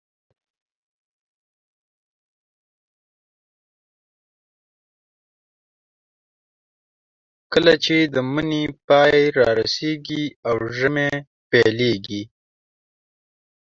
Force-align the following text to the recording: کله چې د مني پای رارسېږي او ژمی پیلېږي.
کله 7.51 7.73
چې 7.83 7.97
د 8.13 8.15
مني 8.33 8.63
پای 8.87 9.19
رارسېږي 9.39 10.23
او 10.49 10.55
ژمی 10.77 11.11
پیلېږي. 11.51 12.21